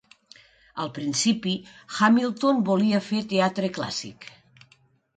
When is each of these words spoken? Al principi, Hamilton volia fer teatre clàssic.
Al 0.85 0.89
principi, 0.95 1.53
Hamilton 1.97 2.65
volia 2.73 3.05
fer 3.13 3.23
teatre 3.37 3.73
clàssic. 3.81 4.31